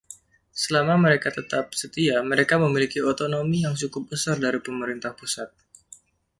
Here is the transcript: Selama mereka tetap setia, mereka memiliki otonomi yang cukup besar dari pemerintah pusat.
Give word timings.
Selama 0.63 0.95
mereka 1.05 1.29
tetap 1.37 1.65
setia, 1.81 2.17
mereka 2.31 2.55
memiliki 2.65 2.99
otonomi 3.11 3.57
yang 3.65 3.75
cukup 3.81 4.03
besar 4.17 4.35
dari 4.45 4.57
pemerintah 4.67 5.11
pusat. 5.19 5.49